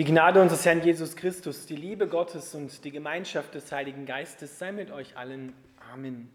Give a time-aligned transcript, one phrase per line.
[0.00, 4.58] Die Gnade unseres Herrn Jesus Christus, die Liebe Gottes und die Gemeinschaft des Heiligen Geistes
[4.58, 5.52] sei mit euch allen.
[5.92, 6.30] Amen.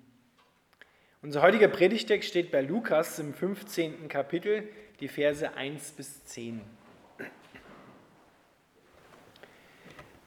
[1.23, 4.07] Unser heutiger Predigtext steht bei Lukas im 15.
[4.07, 6.61] Kapitel, die Verse 1 bis 10.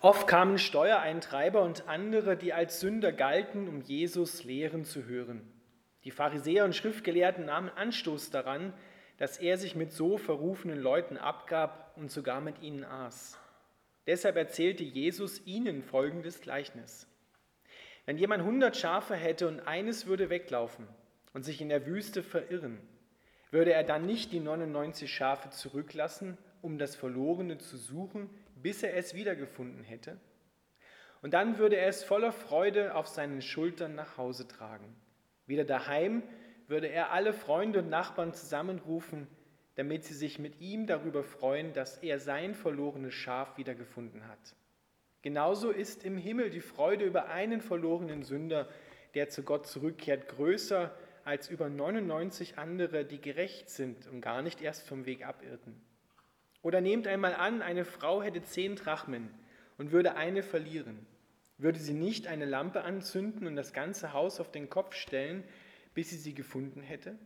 [0.01, 5.49] Oft kamen Steuereintreiber und andere, die als Sünder galten, um Jesus Lehren zu hören.
[6.03, 8.73] Die Pharisäer und Schriftgelehrten nahmen Anstoß daran,
[9.19, 13.39] dass er sich mit so verrufenen Leuten abgab und sogar mit ihnen aß.
[14.07, 17.07] Deshalb erzählte Jesus ihnen folgendes Gleichnis.
[18.07, 20.89] Wenn jemand hundert Schafe hätte und eines würde weglaufen
[21.35, 22.81] und sich in der Wüste verirren,
[23.51, 28.97] würde er dann nicht die 99 Schafe zurücklassen, um das Verlorene zu suchen, bis er
[28.97, 30.19] es wiedergefunden hätte?
[31.21, 34.95] Und dann würde er es voller Freude auf seinen Schultern nach Hause tragen.
[35.47, 36.23] Wieder daheim
[36.69, 39.27] würde er alle Freunde und Nachbarn zusammenrufen,
[39.75, 44.55] damit sie sich mit ihm darüber freuen, dass er sein verlorenes Schaf wiedergefunden hat.
[45.23, 48.69] Genauso ist im Himmel die Freude über einen verlorenen Sünder,
[49.15, 50.95] der zu Gott zurückkehrt, größer
[51.25, 55.81] als über 99 andere, die gerecht sind und gar nicht erst vom Weg abirrten.
[56.63, 59.31] Oder nehmt einmal an, eine Frau hätte zehn Drachmen
[59.77, 61.07] und würde eine verlieren.
[61.57, 65.45] Würde sie nicht eine Lampe anzünden und das ganze Haus auf den Kopf stellen,
[65.95, 67.19] bis sie sie gefunden hätte?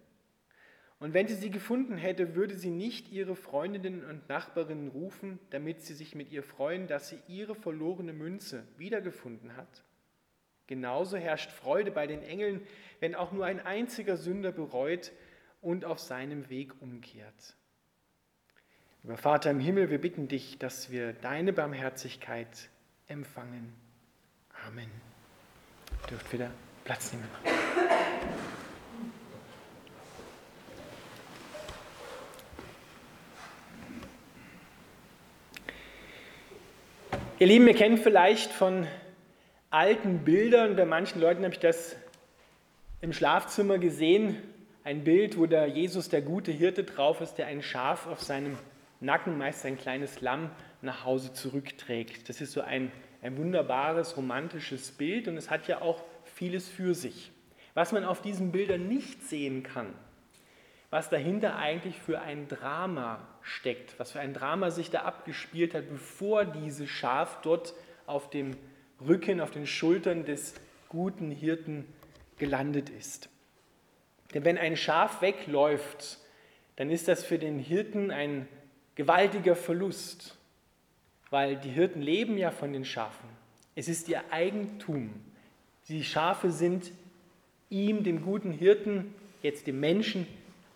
[1.02, 5.82] Und wenn sie sie gefunden hätte, würde sie nicht ihre Freundinnen und Nachbarinnen rufen, damit
[5.82, 9.82] sie sich mit ihr freuen, dass sie ihre verlorene Münze wiedergefunden hat?
[10.68, 12.64] Genauso herrscht Freude bei den Engeln,
[13.00, 15.10] wenn auch nur ein einziger Sünder bereut
[15.60, 17.56] und auf seinem Weg umkehrt.
[19.02, 22.70] Lieber Vater im Himmel, wir bitten dich, dass wir deine Barmherzigkeit
[23.08, 23.72] empfangen.
[24.68, 24.90] Amen.
[26.08, 26.52] Dürft wieder
[26.84, 27.28] Platz nehmen.
[37.38, 38.86] Ihr Lieben, ihr kennt vielleicht von
[39.70, 41.96] alten Bildern, bei manchen Leuten habe ich das
[43.00, 44.40] im Schlafzimmer gesehen,
[44.84, 48.58] ein Bild, wo der Jesus, der gute Hirte, drauf ist, der ein Schaf auf seinem
[49.00, 50.50] Nacken, meist ein kleines Lamm,
[50.82, 52.28] nach Hause zurückträgt.
[52.28, 52.92] Das ist so ein,
[53.22, 56.02] ein wunderbares, romantisches Bild und es hat ja auch
[56.34, 57.32] vieles für sich.
[57.74, 59.94] Was man auf diesen Bildern nicht sehen kann,
[60.90, 65.88] was dahinter eigentlich für ein Drama steckt, was für ein Drama sich da abgespielt hat,
[65.88, 67.74] bevor dieses Schaf dort
[68.06, 68.56] auf dem
[69.00, 70.54] Rücken, auf den Schultern des
[70.88, 71.86] guten Hirten
[72.36, 73.30] gelandet ist.
[74.34, 76.18] Denn wenn ein Schaf wegläuft,
[76.76, 78.48] dann ist das für den Hirten ein
[78.94, 80.36] gewaltiger Verlust,
[81.30, 83.28] weil die Hirten leben ja von den Schafen.
[83.74, 85.14] Es ist ihr Eigentum.
[85.88, 86.92] Die Schafe sind
[87.70, 90.26] ihm, dem guten Hirten, jetzt dem Menschen,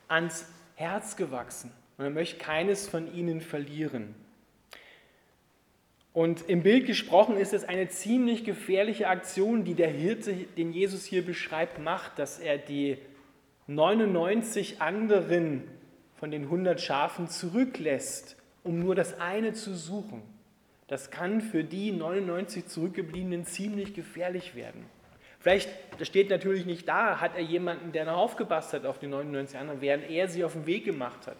[0.08, 4.14] ans Herz gewachsen und er möchte keines von ihnen verlieren.
[6.12, 11.04] Und im Bild gesprochen ist es eine ziemlich gefährliche Aktion, die der Hirte, den Jesus
[11.04, 12.96] hier beschreibt, macht, dass er die
[13.66, 15.64] 99 anderen
[16.18, 20.22] von den 100 Schafen zurücklässt, um nur das eine zu suchen.
[20.88, 24.86] Das kann für die 99 zurückgebliebenen ziemlich gefährlich werden.
[25.46, 25.70] Vielleicht,
[26.00, 29.56] das steht natürlich nicht da, hat er jemanden, der noch aufgepasst hat auf die 99
[29.56, 31.36] anderen, während er sie auf den Weg gemacht hat.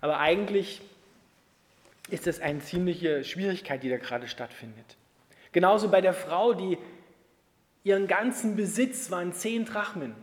[0.00, 0.82] Aber eigentlich
[2.10, 4.96] ist das eine ziemliche Schwierigkeit, die da gerade stattfindet.
[5.52, 6.76] Genauso bei der Frau, die
[7.84, 10.16] ihren ganzen Besitz waren zehn Drachmen.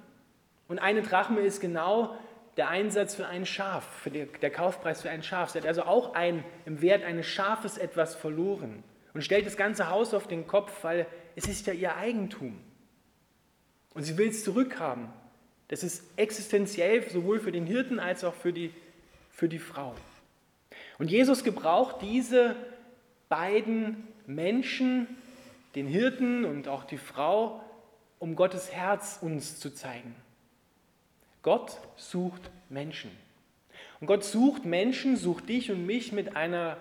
[0.68, 2.18] Und eine Drachme ist genau
[2.57, 5.51] der Einsatz für ein Schaf, für der Kaufpreis für ein Schaf.
[5.51, 9.90] Sie hat also auch ein, im Wert eines Schafes etwas verloren und stellt das ganze
[9.90, 11.07] Haus auf den Kopf, weil
[11.38, 12.62] es ist ja ihr Eigentum.
[13.94, 15.07] Und sie will es zurückhaben.
[15.68, 18.74] Das ist existenziell sowohl für den Hirten als auch für die,
[19.31, 19.96] für die Frau.
[20.97, 22.56] Und Jesus gebraucht diese
[23.30, 25.07] beiden Menschen,
[25.75, 27.63] den Hirten und auch die Frau,
[28.19, 30.13] um Gottes Herz uns zu zeigen.
[31.41, 33.09] Gott sucht Menschen.
[34.00, 36.78] Und Gott sucht Menschen, sucht dich und mich mit einer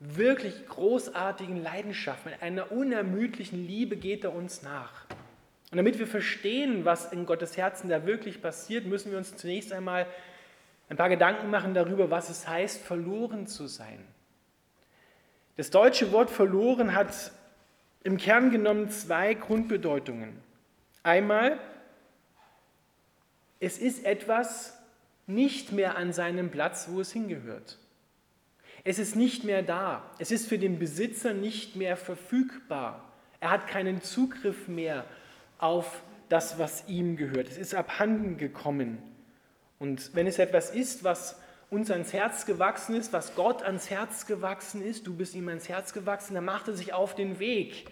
[0.00, 5.04] wirklich großartigen Leidenschaft, mit einer unermüdlichen Liebe geht er uns nach.
[5.70, 9.72] Und damit wir verstehen, was in Gottes Herzen da wirklich passiert, müssen wir uns zunächst
[9.72, 10.06] einmal
[10.88, 14.04] ein paar Gedanken machen darüber, was es heißt, verloren zu sein.
[15.56, 17.32] Das deutsche Wort verloren hat
[18.02, 20.40] im Kern genommen zwei Grundbedeutungen.
[21.04, 21.60] Einmal,
[23.60, 24.76] es ist etwas
[25.26, 27.78] nicht mehr an seinem Platz, wo es hingehört.
[28.82, 30.02] Es ist nicht mehr da.
[30.18, 33.04] Es ist für den Besitzer nicht mehr verfügbar.
[33.38, 35.04] Er hat keinen Zugriff mehr
[35.60, 37.48] auf das, was ihm gehört.
[37.48, 38.98] Es ist abhanden gekommen.
[39.78, 41.36] Und wenn es etwas ist, was
[41.70, 45.68] uns ans Herz gewachsen ist, was Gott ans Herz gewachsen ist, du bist ihm ans
[45.68, 47.86] Herz gewachsen, dann macht er sich auf den Weg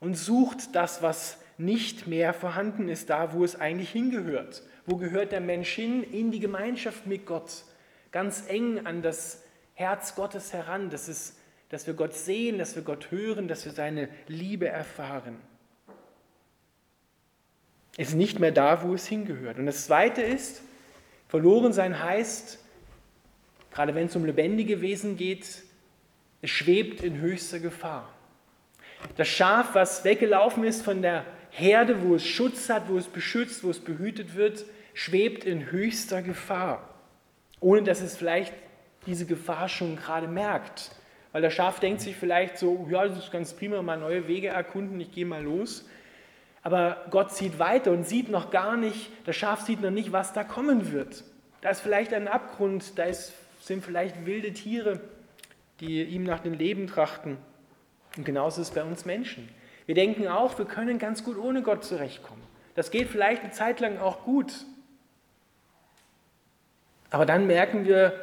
[0.00, 4.62] und sucht das, was nicht mehr vorhanden ist, da wo es eigentlich hingehört.
[4.86, 6.02] Wo gehört der Mensch hin?
[6.02, 7.64] In die Gemeinschaft mit Gott,
[8.10, 9.44] ganz eng an das
[9.74, 13.72] Herz Gottes heran, das ist, dass wir Gott sehen, dass wir Gott hören, dass wir
[13.72, 15.36] seine Liebe erfahren.
[17.96, 19.58] Ist nicht mehr da, wo es hingehört.
[19.58, 20.62] Und das Zweite ist,
[21.28, 22.58] verloren sein heißt,
[23.72, 25.62] gerade wenn es um lebendige Wesen geht,
[26.40, 28.12] es schwebt in höchster Gefahr.
[29.16, 33.62] Das Schaf, was weggelaufen ist von der Herde, wo es Schutz hat, wo es beschützt,
[33.62, 36.88] wo es behütet wird, schwebt in höchster Gefahr,
[37.60, 38.54] ohne dass es vielleicht
[39.06, 40.92] diese Gefahr schon gerade merkt.
[41.32, 44.48] Weil das Schaf denkt sich vielleicht so, ja, das ist ganz prima, mal neue Wege
[44.48, 45.86] erkunden, ich gehe mal los.
[46.62, 50.32] Aber Gott sieht weiter und sieht noch gar nicht, das Schaf sieht noch nicht, was
[50.32, 51.24] da kommen wird.
[51.60, 55.00] Da ist vielleicht ein Abgrund, da ist, sind vielleicht wilde Tiere,
[55.80, 57.36] die ihm nach dem Leben trachten.
[58.16, 59.48] Und genauso ist es bei uns Menschen.
[59.86, 62.42] Wir denken auch, wir können ganz gut ohne Gott zurechtkommen.
[62.74, 64.52] Das geht vielleicht eine Zeit lang auch gut.
[67.10, 68.14] Aber dann merken wir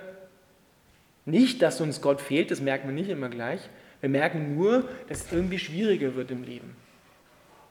[1.26, 3.62] nicht, dass uns Gott fehlt, das merken wir nicht immer gleich.
[4.02, 6.76] Wir merken nur, dass es irgendwie schwieriger wird im Leben.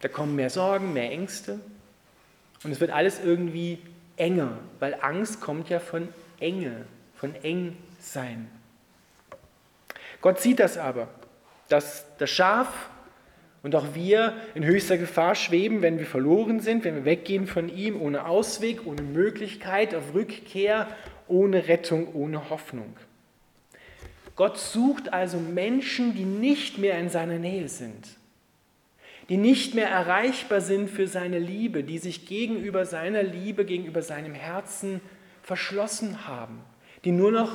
[0.01, 1.61] Da kommen mehr Sorgen, mehr Ängste
[2.65, 3.79] und es wird alles irgendwie
[4.17, 6.09] enger, weil Angst kommt ja von
[6.41, 6.85] Enge,
[7.17, 8.49] von eng sein.
[10.21, 11.09] Gott sieht das aber,
[11.69, 12.89] dass das Schaf
[13.63, 17.69] und auch wir in höchster Gefahr schweben, wenn wir verloren sind, wenn wir weggehen von
[17.69, 20.89] ihm, ohne Ausweg, ohne Möglichkeit auf Rückkehr,
[21.27, 22.97] ohne Rettung, ohne Hoffnung.
[24.37, 28.18] Gott sucht also Menschen, die nicht mehr in seiner Nähe sind,
[29.29, 34.35] die nicht mehr erreichbar sind für seine Liebe, die sich gegenüber seiner Liebe, gegenüber seinem
[34.35, 35.01] Herzen
[35.43, 36.61] verschlossen haben,
[37.05, 37.53] die nur noch,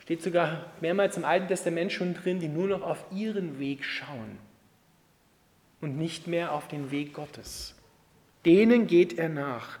[0.00, 4.38] steht sogar mehrmals im Alten Testament schon drin, die nur noch auf ihren Weg schauen
[5.80, 7.74] und nicht mehr auf den Weg Gottes.
[8.44, 9.78] Denen geht er nach.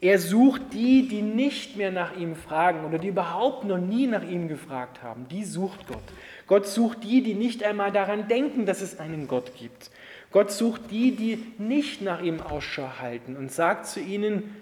[0.00, 4.22] Er sucht die, die nicht mehr nach ihm fragen oder die überhaupt noch nie nach
[4.22, 5.28] ihm gefragt haben.
[5.28, 6.02] Die sucht Gott.
[6.46, 9.90] Gott sucht die, die nicht einmal daran denken, dass es einen Gott gibt.
[10.34, 14.56] Gott sucht die, die nicht nach ihm Ausschau halten und sagt zu ihnen,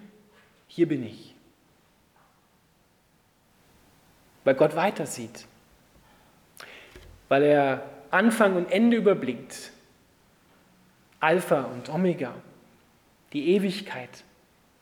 [0.67, 1.35] hier bin ich.
[4.45, 5.47] Weil Gott weitersieht.
[7.31, 9.73] Weil er Anfang und Ende überblickt.
[11.21, 12.35] Alpha und Omega,
[13.33, 14.25] die Ewigkeit.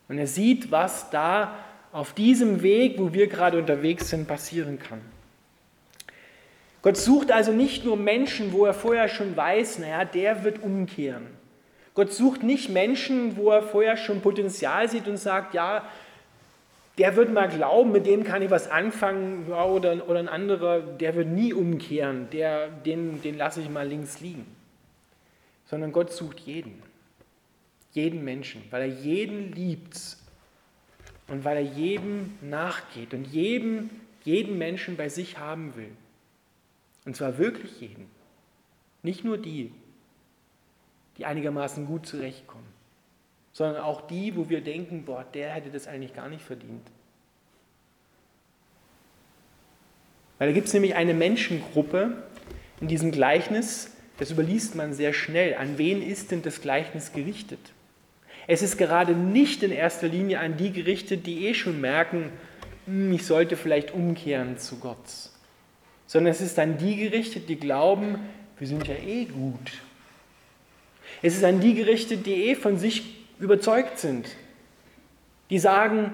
[0.09, 1.55] Und er sieht, was da
[1.93, 5.03] auf diesem Weg, wo wir gerade unterwegs sind, passieren kann.
[6.83, 11.27] Gott sucht also nicht nur Menschen, wo er vorher schon weiß, naja, der wird umkehren.
[11.95, 15.85] Gott sucht nicht Menschen, wo er vorher schon Potenzial sieht und sagt, ja,
[16.99, 20.81] der wird mal glauben, mit dem kann ich was anfangen, ja, oder, oder ein anderer,
[20.81, 24.47] der wird nie umkehren, der, den, den lasse ich mal links liegen
[25.71, 26.83] sondern Gott sucht jeden.
[27.93, 30.17] Jeden Menschen, weil er jeden liebt
[31.29, 33.89] und weil er jedem nachgeht und jedem,
[34.25, 35.91] jeden Menschen bei sich haben will.
[37.05, 38.07] Und zwar wirklich jeden.
[39.03, 39.73] Nicht nur die,
[41.17, 42.67] die einigermaßen gut zurechtkommen,
[43.53, 46.87] sondern auch die, wo wir denken, boah, der hätte das eigentlich gar nicht verdient.
[50.39, 52.23] Weil da gibt es nämlich eine Menschengruppe
[52.81, 55.55] in diesem Gleichnis, das überliest man sehr schnell.
[55.55, 57.61] An wen ist denn das Gleichnis gerichtet?
[58.47, 62.33] Es ist gerade nicht in erster Linie an die gerichtet, die eh schon merken,
[62.87, 64.97] hm, ich sollte vielleicht umkehren zu Gott,
[66.11, 68.19] sondern es ist an die gerichtet, die glauben,
[68.59, 69.71] wir sind ja eh gut.
[71.23, 74.27] Es ist an die gerichtet, die eh von sich überzeugt sind,
[75.51, 76.11] die sagen,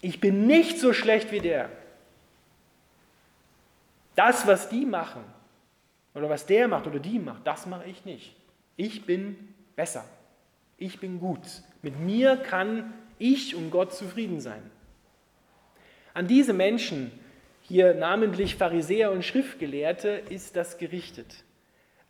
[0.00, 1.70] ich bin nicht so schlecht wie der.
[4.14, 5.24] Das, was die machen,
[6.14, 8.36] oder was der macht oder die macht, das mache ich nicht.
[8.76, 9.36] Ich bin
[9.74, 10.04] besser.
[10.78, 11.40] Ich bin gut.
[11.82, 14.62] Mit mir kann ich und Gott zufrieden sein.
[16.12, 17.10] An diese Menschen,
[17.66, 21.44] hier namentlich Pharisäer und Schriftgelehrte, ist das gerichtet.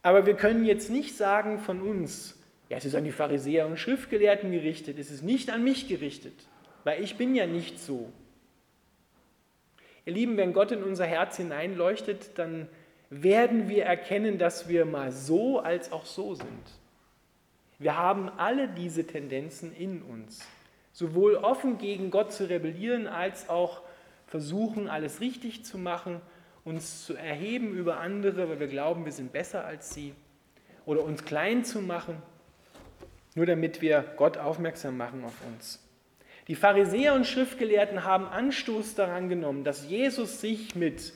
[0.03, 3.79] Aber wir können jetzt nicht sagen von uns, ja, es ist an die Pharisäer und
[3.79, 6.35] Schriftgelehrten gerichtet, es ist nicht an mich gerichtet,
[6.83, 8.13] weil ich bin ja nicht so.
[10.05, 12.69] Ihr Lieben, wenn Gott in unser Herz hineinleuchtet, dann
[13.09, 16.65] werden wir erkennen, dass wir mal so als auch so sind.
[17.79, 20.47] Wir haben alle diese Tendenzen in uns,
[20.93, 23.83] sowohl offen gegen Gott zu rebellieren, als auch
[24.35, 26.21] versuchen, alles richtig zu machen,
[26.65, 30.13] uns zu erheben über andere, weil wir glauben, wir sind besser als sie,
[30.87, 32.17] oder uns klein zu machen,
[33.37, 35.81] nur damit wir Gott aufmerksam machen auf uns.
[36.49, 41.13] Die Pharisäer und Schriftgelehrten haben Anstoß daran genommen, dass Jesus sich mit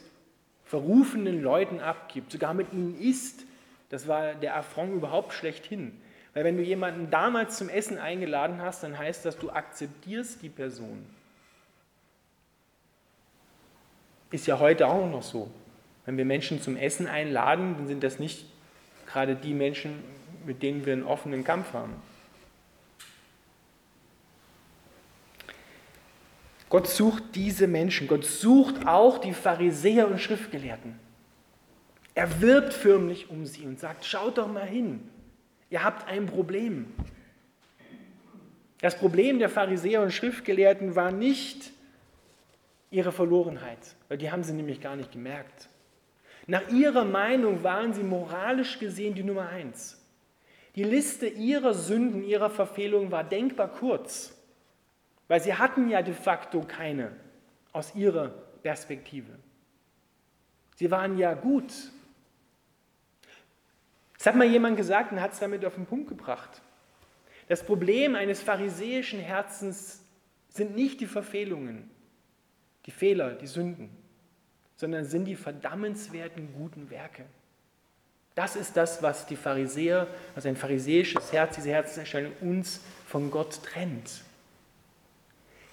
[0.64, 3.46] verrufenen Leuten abgibt, sogar mit ihnen isst.
[3.88, 6.00] Das war der Affront überhaupt schlechthin.
[6.34, 10.50] Weil wenn du jemanden damals zum Essen eingeladen hast, dann heißt das, du akzeptierst die
[10.50, 11.04] Person.
[14.30, 15.50] Ist ja heute auch noch so.
[16.04, 18.46] Wenn wir Menschen zum Essen einladen, dann sind das nicht
[19.06, 20.02] gerade die Menschen,
[20.46, 21.94] mit denen wir einen offenen Kampf haben.
[26.68, 28.08] Gott sucht diese Menschen.
[28.08, 30.98] Gott sucht auch die Pharisäer und Schriftgelehrten.
[32.14, 35.08] Er wirbt förmlich um sie und sagt, schaut doch mal hin,
[35.70, 36.86] ihr habt ein Problem.
[38.80, 41.70] Das Problem der Pharisäer und Schriftgelehrten war nicht
[42.90, 45.68] ihre Verlorenheit, weil die haben sie nämlich gar nicht gemerkt.
[46.46, 50.02] Nach ihrer Meinung waren sie moralisch gesehen die Nummer eins.
[50.74, 54.34] Die Liste ihrer Sünden, ihrer Verfehlungen war denkbar kurz.
[55.26, 57.12] Weil sie hatten ja de facto keine
[57.72, 58.28] aus ihrer
[58.62, 59.32] Perspektive.
[60.76, 61.72] Sie waren ja gut.
[64.16, 66.62] Das hat mal jemand gesagt und hat es damit auf den Punkt gebracht.
[67.48, 70.02] Das Problem eines pharisäischen Herzens
[70.48, 71.90] sind nicht die Verfehlungen,
[72.88, 73.90] die Fehler, die Sünden,
[74.76, 77.26] sondern sind die verdammenswerten guten Werke.
[78.34, 83.62] Das ist das, was die Pharisäer, was ein pharisäisches Herz, diese Herzenserscheinung uns von Gott
[83.62, 84.22] trennt.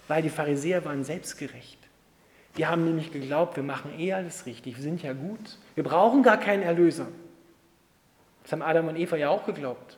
[0.08, 1.78] Weil die Pharisäer waren selbstgerecht.
[2.58, 5.58] Die haben nämlich geglaubt, wir machen eh alles richtig, wir sind ja gut.
[5.74, 7.08] Wir brauchen gar keinen Erlöser.
[8.42, 9.96] Das haben Adam und Eva ja auch geglaubt.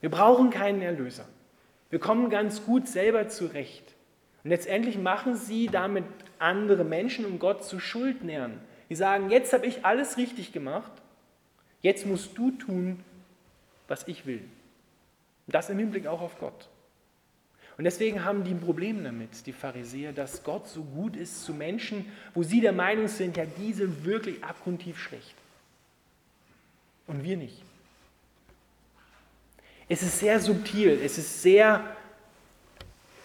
[0.00, 1.26] Wir brauchen keinen Erlöser.
[1.90, 3.94] Wir kommen ganz gut selber zurecht.
[4.42, 6.04] Und letztendlich machen sie damit
[6.44, 8.60] andere Menschen und Gott zu Schuldnern.
[8.90, 10.92] Die sagen, jetzt habe ich alles richtig gemacht,
[11.80, 13.02] jetzt musst du tun,
[13.88, 14.42] was ich will.
[15.46, 16.68] Und das im Hinblick auch auf Gott.
[17.76, 21.52] Und deswegen haben die ein Problem damit, die Pharisäer, dass Gott so gut ist zu
[21.52, 25.34] Menschen, wo sie der Meinung sind, ja, die sind wirklich abgrundtief schlecht.
[27.06, 27.62] Und wir nicht.
[29.88, 31.84] Es ist sehr subtil, es ist sehr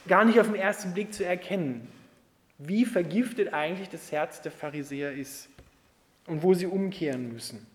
[0.07, 1.88] gar nicht auf den ersten Blick zu erkennen,
[2.59, 5.49] wie vergiftet eigentlich das Herz der Pharisäer ist
[6.27, 7.65] und wo sie umkehren müssen.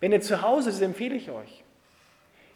[0.00, 1.62] Wenn ihr zu Hause ist, empfehle ich euch,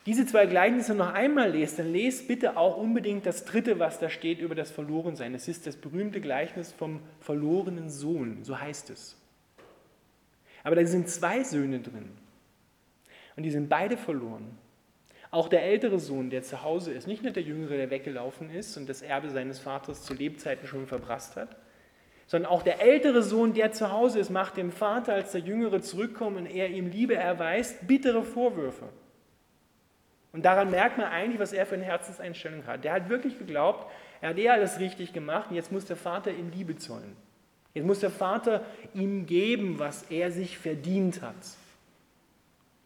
[0.06, 4.08] diese zwei Gleichnisse noch einmal lest, dann lest bitte auch unbedingt das dritte, was da
[4.08, 5.34] steht über das Verlorensein.
[5.34, 9.18] Es ist das berühmte Gleichnis vom verlorenen Sohn, so heißt es.
[10.64, 12.08] Aber da sind zwei Söhne drin.
[13.36, 14.56] Und die sind beide verloren.
[15.30, 18.76] Auch der ältere Sohn, der zu Hause ist, nicht nur der jüngere, der weggelaufen ist
[18.76, 21.56] und das Erbe seines Vaters zu Lebzeiten schon verbrasst hat,
[22.26, 25.80] sondern auch der ältere Sohn, der zu Hause ist, macht dem Vater, als der Jüngere
[25.82, 28.88] zurückkommt und er ihm Liebe erweist, bittere Vorwürfe.
[30.32, 32.84] Und daran merkt man eigentlich, was er für eine Herzenseinstellung hat.
[32.84, 36.30] Der hat wirklich geglaubt, er hat eh alles richtig gemacht und jetzt muss der Vater
[36.30, 37.16] ihm Liebe zollen.
[37.74, 41.34] Jetzt muss der Vater ihm geben, was er sich verdient hat.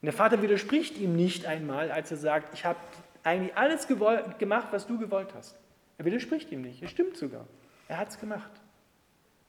[0.03, 2.79] Und der Vater widerspricht ihm nicht einmal, als er sagt, ich habe
[3.23, 5.57] eigentlich alles gewollt, gemacht, was du gewollt hast.
[5.97, 7.47] Er widerspricht ihm nicht, es stimmt sogar.
[7.89, 8.51] Er hat es gemacht.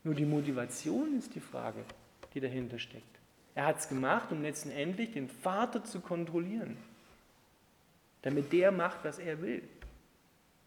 [0.04, 1.84] Nur die Motivation ist die Frage,
[2.34, 3.04] die dahinter steckt.
[3.56, 6.78] Er hat es gemacht, um letztendlich den Vater zu kontrollieren
[8.24, 9.62] damit der macht, was er will.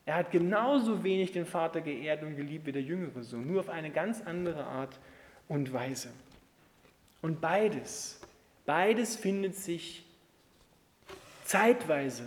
[0.05, 3.69] Er hat genauso wenig den Vater geehrt und geliebt wie der jüngere Sohn, nur auf
[3.69, 5.00] eine ganz andere Art
[5.49, 6.11] und Weise.
[7.23, 8.21] Und beides,
[8.66, 10.04] beides findet sich
[11.44, 12.25] zeitweise,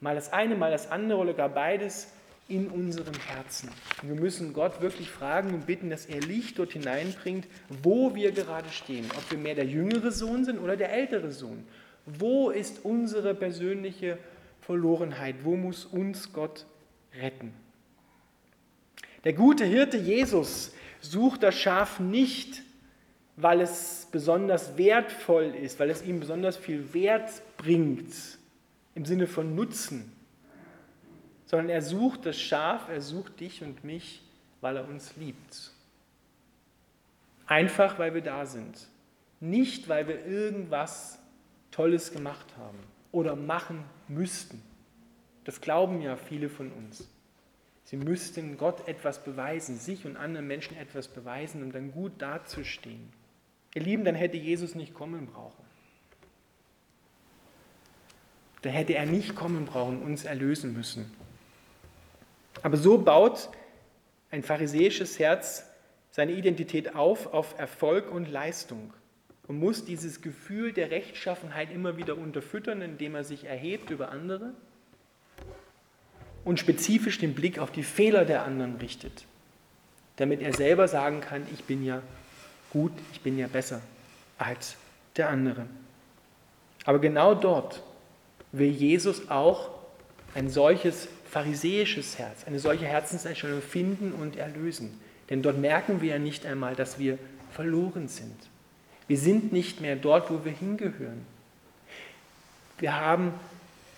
[0.00, 2.12] mal das eine, mal das andere oder gar beides
[2.48, 3.68] in unserem Herzen.
[4.02, 7.46] Und wir müssen Gott wirklich fragen und bitten, dass er Licht dort hineinbringt,
[7.82, 9.06] wo wir gerade stehen.
[9.16, 11.66] Ob wir mehr der jüngere Sohn sind oder der ältere Sohn.
[12.06, 14.18] Wo ist unsere persönliche
[14.60, 15.36] Verlorenheit?
[15.42, 16.66] Wo muss uns Gott
[17.20, 17.52] retten?
[19.24, 22.62] Der gute Hirte Jesus sucht das Schaf nicht,
[23.36, 28.12] weil es besonders wertvoll ist, weil es ihm besonders viel Wert bringt,
[28.94, 30.10] im Sinne von Nutzen,
[31.44, 34.22] sondern er sucht das Schaf, er sucht dich und mich,
[34.62, 35.72] weil er uns liebt.
[37.46, 38.88] Einfach, weil wir da sind.
[39.38, 41.18] Nicht, weil wir irgendwas
[41.70, 42.78] Tolles gemacht haben
[43.12, 44.62] oder machen müssten.
[45.44, 47.08] Das glauben ja viele von uns.
[47.84, 53.12] Sie müssten Gott etwas beweisen, sich und anderen Menschen etwas beweisen, um dann gut dazustehen.
[53.76, 55.62] Ihr Lieben, dann hätte Jesus nicht kommen brauchen.
[58.62, 61.12] Dann hätte er nicht kommen brauchen, uns erlösen müssen.
[62.62, 63.50] Aber so baut
[64.30, 65.66] ein pharisäisches Herz
[66.10, 68.94] seine Identität auf auf Erfolg und Leistung
[69.46, 74.54] und muss dieses Gefühl der Rechtschaffenheit immer wieder unterfüttern, indem er sich erhebt über andere
[76.44, 79.26] und spezifisch den Blick auf die Fehler der anderen richtet,
[80.16, 82.00] damit er selber sagen kann, ich bin ja
[82.76, 83.80] gut, ich bin ja besser
[84.36, 84.76] als
[85.16, 85.64] der andere.
[86.84, 87.82] Aber genau dort
[88.52, 89.70] will Jesus auch
[90.34, 95.00] ein solches pharisäisches Herz, eine solche Herzenseinstellung finden und erlösen.
[95.30, 97.18] Denn dort merken wir ja nicht einmal, dass wir
[97.50, 98.36] verloren sind.
[99.08, 101.24] Wir sind nicht mehr dort, wo wir hingehören.
[102.78, 103.32] Wir haben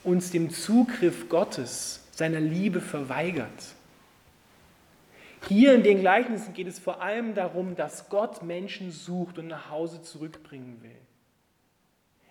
[0.04, 3.74] uns dem Zugriff Gottes, seiner Liebe verweigert.
[5.46, 9.70] Hier in den Gleichnissen geht es vor allem darum, dass Gott Menschen sucht und nach
[9.70, 10.90] Hause zurückbringen will.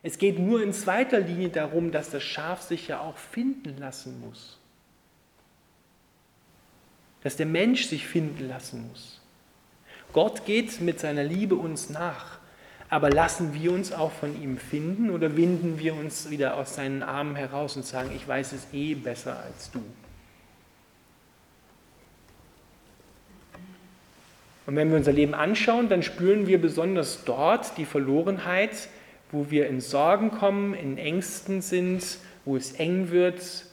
[0.04, 4.20] Es geht nur in zweiter Linie darum, dass das Schaf sich ja auch finden lassen
[4.20, 4.60] muss.
[7.24, 9.22] Dass der Mensch sich finden lassen muss.
[10.14, 12.40] Gott geht mit seiner Liebe uns nach.
[12.90, 17.04] Aber lassen wir uns auch von ihm finden oder winden wir uns wieder aus seinen
[17.04, 19.84] Armen heraus und sagen, ich weiß es eh besser als du?
[24.68, 28.90] Und wenn wir unser Leben anschauen, dann spüren wir besonders dort die Verlorenheit,
[29.32, 33.66] wo wir in Sorgen kommen, in Ängsten sind, wo es eng wird,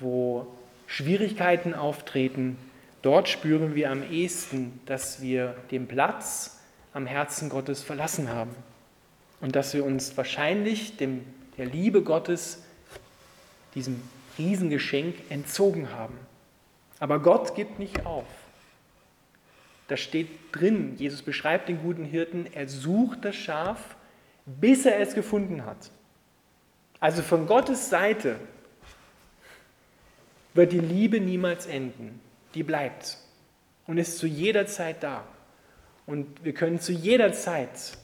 [0.00, 0.48] wo
[0.88, 2.58] Schwierigkeiten auftreten.
[3.00, 6.60] Dort spüren wir am ehesten, dass wir den Platz
[6.92, 8.56] am Herzen Gottes verlassen haben
[9.40, 11.24] und dass wir uns wahrscheinlich dem,
[11.58, 12.64] der Liebe Gottes,
[13.76, 14.02] diesem
[14.36, 16.14] Riesengeschenk, entzogen haben.
[16.98, 18.24] Aber Gott gibt nicht auf.
[19.88, 23.96] Da steht drin, Jesus beschreibt den guten Hirten, er sucht das Schaf,
[24.46, 25.90] bis er es gefunden hat.
[27.00, 28.36] Also von Gottes Seite
[30.54, 32.20] wird die Liebe niemals enden.
[32.54, 33.18] Die bleibt
[33.86, 35.24] und ist zu jeder Zeit da.
[36.06, 37.98] Und wir können zu jeder Zeit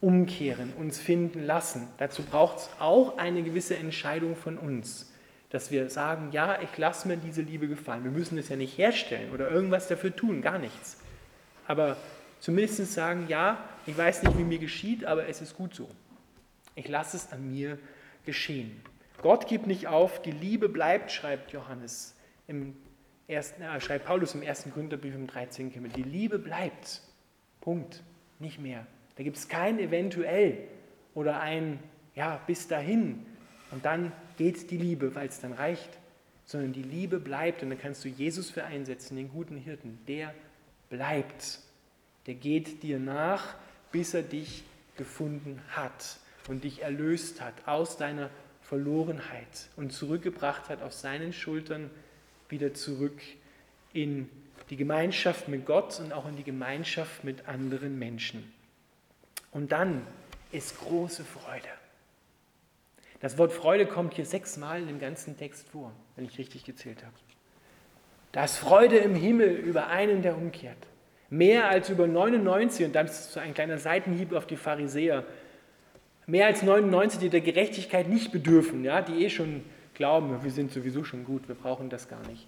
[0.00, 1.88] umkehren, uns finden lassen.
[1.98, 5.12] Dazu braucht es auch eine gewisse Entscheidung von uns,
[5.50, 8.04] dass wir sagen, ja, ich lasse mir diese Liebe gefallen.
[8.04, 10.98] Wir müssen es ja nicht herstellen oder irgendwas dafür tun, gar nichts.
[11.68, 11.98] Aber
[12.40, 15.88] zumindest sagen, ja, ich weiß nicht, wie mir geschieht, aber es ist gut so.
[16.74, 17.78] Ich lasse es an mir
[18.24, 18.80] geschehen.
[19.22, 22.16] Gott gibt nicht auf, die Liebe bleibt, schreibt Johannes
[22.46, 22.74] im
[23.26, 25.72] ersten, äh, schreibt Paulus im ersten Gründerbrief im 13.
[25.72, 26.02] Kapitel.
[26.02, 27.02] Die Liebe bleibt.
[27.60, 28.02] Punkt.
[28.38, 28.86] Nicht mehr.
[29.16, 30.58] Da gibt es kein eventuell
[31.14, 31.80] oder ein
[32.14, 33.26] ja, bis dahin
[33.72, 35.98] und dann geht die Liebe, weil es dann reicht,
[36.44, 39.98] sondern die Liebe bleibt und dann kannst du Jesus für einsetzen, den guten Hirten.
[40.06, 40.32] Der
[40.88, 41.60] bleibt.
[42.28, 43.54] Der geht dir nach,
[43.90, 44.62] bis er dich
[44.98, 48.28] gefunden hat und dich erlöst hat aus deiner
[48.60, 51.90] Verlorenheit und zurückgebracht hat auf seinen Schultern
[52.50, 53.18] wieder zurück
[53.94, 54.28] in
[54.68, 58.52] die Gemeinschaft mit Gott und auch in die Gemeinschaft mit anderen Menschen.
[59.50, 60.06] Und dann
[60.52, 61.68] ist große Freude.
[63.20, 67.02] Das Wort Freude kommt hier sechsmal in dem ganzen Text vor, wenn ich richtig gezählt
[67.02, 67.16] habe.
[68.32, 70.76] Da ist Freude im Himmel über einen, der umkehrt.
[71.30, 75.24] Mehr als über 99, und das ist so ein kleiner Seitenhieb auf die Pharisäer,
[76.26, 79.62] mehr als 99, die der Gerechtigkeit nicht bedürfen, ja, die eh schon
[79.94, 82.46] glauben, wir sind sowieso schon gut, wir brauchen das gar nicht.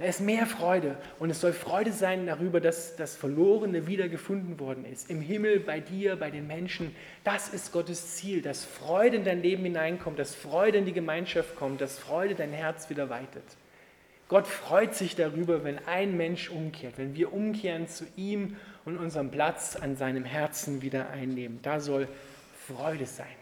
[0.00, 4.86] Da ist mehr Freude und es soll Freude sein darüber, dass das Verlorene wiedergefunden worden
[4.86, 5.10] ist.
[5.10, 6.96] Im Himmel, bei dir, bei den Menschen.
[7.22, 11.54] Das ist Gottes Ziel, dass Freude in dein Leben hineinkommt, dass Freude in die Gemeinschaft
[11.54, 13.44] kommt, dass Freude dein Herz wieder weitet.
[14.30, 19.32] Gott freut sich darüber, wenn ein Mensch umkehrt, wenn wir umkehren zu ihm und unseren
[19.32, 21.58] Platz an seinem Herzen wieder einnehmen.
[21.62, 22.06] Da soll
[22.68, 23.34] Freude sein.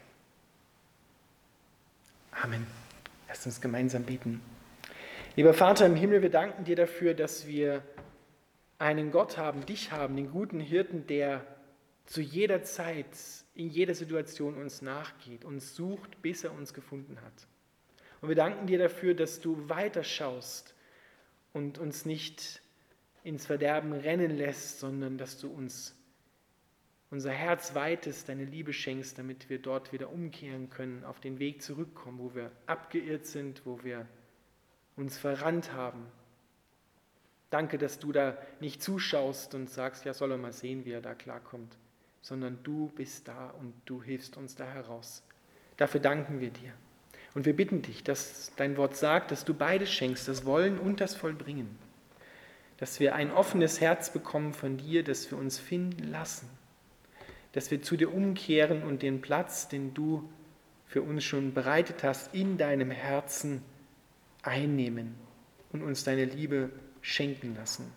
[2.30, 2.66] Amen.
[3.28, 4.40] Lasst uns gemeinsam beten.
[5.36, 7.82] Lieber Vater im Himmel, wir danken dir dafür, dass wir
[8.78, 11.44] einen Gott haben, dich haben, den guten Hirten, der
[12.06, 13.08] zu jeder Zeit,
[13.54, 17.46] in jeder Situation uns nachgeht, uns sucht, bis er uns gefunden hat.
[18.22, 20.74] Und wir danken dir dafür, dass du weiterschaust
[21.58, 22.62] und uns nicht
[23.24, 25.94] ins Verderben rennen lässt, sondern dass du uns
[27.10, 31.62] unser Herz weitest, deine Liebe schenkst, damit wir dort wieder umkehren können, auf den Weg
[31.62, 34.06] zurückkommen, wo wir abgeirrt sind, wo wir
[34.96, 36.06] uns verrannt haben.
[37.50, 41.00] Danke, dass du da nicht zuschaust und sagst, ja, soll er mal sehen, wie er
[41.00, 41.76] da klarkommt,
[42.20, 45.22] sondern du bist da und du hilfst uns da heraus.
[45.76, 46.72] Dafür danken wir dir.
[47.34, 51.00] Und wir bitten dich, dass dein Wort sagt, dass du beides schenkst, das Wollen und
[51.00, 51.78] das Vollbringen.
[52.78, 56.48] Dass wir ein offenes Herz bekommen von dir, dass wir uns finden lassen
[57.52, 60.30] dass wir zu dir umkehren und den Platz, den du
[60.86, 63.62] für uns schon bereitet hast, in deinem Herzen
[64.42, 65.14] einnehmen
[65.72, 67.92] und uns deine Liebe schenken lassen.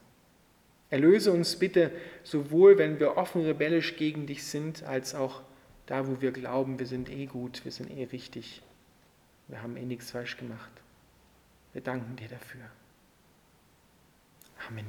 [0.89, 1.91] Erlöse uns bitte
[2.23, 5.41] sowohl, wenn wir offen rebellisch gegen dich sind, als auch
[5.85, 8.61] da, wo wir glauben, wir sind eh gut, wir sind eh richtig,
[9.51, 10.71] wir haben eh nichts falsch gemacht.
[11.73, 12.61] Wir danken dir dafür.
[14.67, 14.85] Amen.